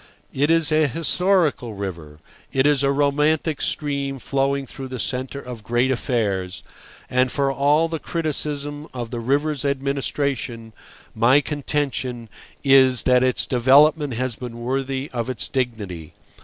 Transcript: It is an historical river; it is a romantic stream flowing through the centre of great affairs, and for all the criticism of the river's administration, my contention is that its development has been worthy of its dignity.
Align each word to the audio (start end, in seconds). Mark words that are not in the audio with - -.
It 0.33 0.49
is 0.49 0.71
an 0.71 0.89
historical 0.89 1.75
river; 1.75 2.17
it 2.51 2.65
is 2.65 2.81
a 2.81 2.91
romantic 2.91 3.61
stream 3.61 4.17
flowing 4.17 4.65
through 4.65 4.87
the 4.87 4.97
centre 4.97 5.39
of 5.39 5.63
great 5.63 5.91
affairs, 5.91 6.63
and 7.07 7.31
for 7.31 7.51
all 7.51 7.87
the 7.87 7.99
criticism 7.99 8.87
of 8.95 9.11
the 9.11 9.19
river's 9.19 9.63
administration, 9.63 10.73
my 11.13 11.39
contention 11.39 12.29
is 12.63 13.03
that 13.03 13.21
its 13.21 13.45
development 13.45 14.15
has 14.15 14.35
been 14.35 14.61
worthy 14.61 15.07
of 15.13 15.29
its 15.29 15.47
dignity. 15.47 16.13